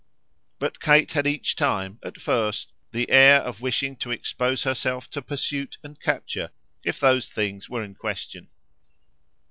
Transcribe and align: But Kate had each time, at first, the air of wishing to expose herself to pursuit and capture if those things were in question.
But 0.57 0.79
Kate 0.79 1.11
had 1.11 1.27
each 1.27 1.55
time, 1.55 1.99
at 2.03 2.19
first, 2.19 2.73
the 2.91 3.11
air 3.11 3.39
of 3.41 3.61
wishing 3.61 3.95
to 3.97 4.09
expose 4.09 4.63
herself 4.63 5.07
to 5.11 5.21
pursuit 5.21 5.77
and 5.83 6.01
capture 6.01 6.49
if 6.83 6.99
those 6.99 7.29
things 7.29 7.69
were 7.69 7.83
in 7.83 7.93
question. 7.93 8.47